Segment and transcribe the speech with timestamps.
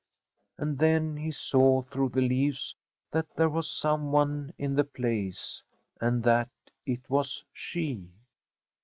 [0.57, 2.75] And then he saw through the leaves
[3.11, 5.61] that there was some one in the place,
[6.01, 6.49] and that
[6.87, 8.09] it was she.